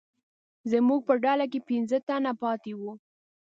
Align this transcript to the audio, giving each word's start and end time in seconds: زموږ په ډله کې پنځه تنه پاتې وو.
زموږ 0.71 0.99
په 1.07 1.13
ډله 1.23 1.45
کې 1.51 1.59
پنځه 1.69 1.97
تنه 2.07 2.31
پاتې 2.41 2.71
وو. 2.79 2.91